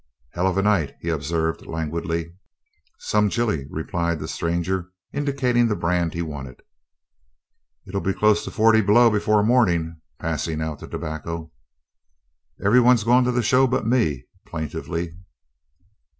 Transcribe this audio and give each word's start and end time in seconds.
"Hell 0.31 0.47
of 0.47 0.57
a 0.57 0.63
night," 0.63 0.95
he 0.99 1.09
observed, 1.09 1.67
languidly. 1.67 2.33
"Some 2.97 3.29
chilly," 3.29 3.67
replied 3.69 4.17
the 4.17 4.27
stranger, 4.27 4.89
indicating 5.13 5.67
the 5.67 5.75
brand 5.75 6.15
he 6.15 6.23
wanted. 6.23 6.63
"It'll 7.85 8.01
be 8.01 8.11
close 8.11 8.43
to 8.45 8.49
forty 8.49 8.81
below 8.81 9.11
before 9.11 9.43
morning," 9.43 10.01
passing 10.17 10.59
out 10.59 10.79
the 10.79 10.87
tobacco. 10.87 11.51
"Everybody's 12.65 13.03
gone 13.03 13.25
to 13.25 13.31
the 13.31 13.43
show 13.43 13.67
but 13.67 13.85
me," 13.85 14.25
plaintively. 14.47 15.13